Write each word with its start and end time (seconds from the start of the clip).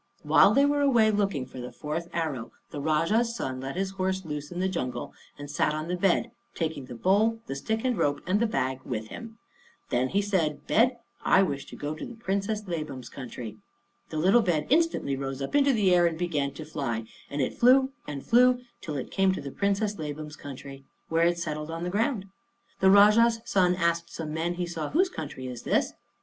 While 0.23 0.55
they 0.55 0.65
were 0.65 0.81
away 0.81 1.11
looking 1.11 1.45
for 1.45 1.59
the 1.59 1.71
fourth 1.71 2.07
arrow 2.11 2.51
the 2.71 2.81
Rajah's 2.81 3.35
son 3.35 3.59
let 3.59 3.75
his 3.75 3.91
horse 3.91 4.25
loose 4.25 4.51
in 4.51 4.59
the 4.59 4.67
jungle 4.67 5.13
and 5.37 5.47
sat 5.47 5.75
on 5.75 5.89
the 5.89 5.95
bed, 5.95 6.31
taking 6.55 6.85
the 6.85 6.95
bowl, 6.95 7.37
the 7.45 7.55
stick 7.55 7.85
and 7.85 7.95
rope, 7.95 8.19
and 8.25 8.39
the 8.39 8.47
bag 8.47 8.79
with 8.83 9.09
him. 9.09 9.37
Then 9.91 10.09
he 10.09 10.19
said, 10.23 10.65
"Bed, 10.65 10.97
I 11.23 11.43
wish 11.43 11.67
to 11.67 11.75
go 11.75 11.93
to 11.93 12.03
the 12.03 12.15
Princess 12.15 12.63
Labam's 12.67 13.09
country." 13.09 13.57
The 14.09 14.17
little 14.17 14.41
bed 14.41 14.65
instantly 14.71 15.15
rose 15.15 15.39
up 15.39 15.53
into 15.53 15.71
the 15.71 15.93
air 15.93 16.07
and 16.07 16.17
began 16.17 16.51
to 16.55 16.65
fly, 16.65 17.05
and 17.29 17.39
it 17.39 17.53
flew 17.59 17.91
and 18.07 18.25
flew 18.25 18.61
till 18.81 18.95
it 18.97 19.11
came 19.11 19.31
to 19.33 19.41
the 19.41 19.51
Princess 19.51 19.97
Labam's 19.99 20.35
country, 20.35 20.83
where 21.09 21.27
it 21.27 21.37
settled 21.37 21.69
on 21.69 21.83
the 21.83 21.91
ground. 21.91 22.25
The 22.79 22.89
Rajah's 22.89 23.41
son 23.45 23.75
asked 23.75 24.09
some 24.11 24.33
men 24.33 24.55
he 24.55 24.65
saw, 24.65 24.89
"Whose 24.89 25.09
country 25.09 25.45
is 25.45 25.61
this?" 25.61 25.93